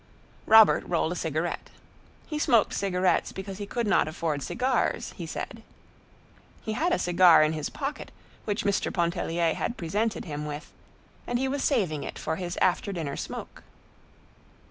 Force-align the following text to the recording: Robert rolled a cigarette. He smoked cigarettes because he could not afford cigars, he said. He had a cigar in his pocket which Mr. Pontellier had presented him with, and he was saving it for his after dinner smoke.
Robert 0.47 0.83
rolled 0.87 1.11
a 1.11 1.15
cigarette. 1.15 1.69
He 2.25 2.39
smoked 2.39 2.73
cigarettes 2.73 3.31
because 3.31 3.59
he 3.59 3.67
could 3.67 3.85
not 3.85 4.07
afford 4.07 4.41
cigars, 4.41 5.13
he 5.15 5.27
said. 5.27 5.61
He 6.63 6.73
had 6.73 6.91
a 6.91 6.97
cigar 6.97 7.43
in 7.43 7.53
his 7.53 7.69
pocket 7.69 8.09
which 8.45 8.65
Mr. 8.65 8.91
Pontellier 8.91 9.53
had 9.53 9.77
presented 9.77 10.25
him 10.25 10.47
with, 10.47 10.71
and 11.27 11.37
he 11.37 11.47
was 11.47 11.63
saving 11.63 12.03
it 12.03 12.17
for 12.17 12.37
his 12.37 12.57
after 12.63 12.91
dinner 12.91 13.15
smoke. 13.15 13.61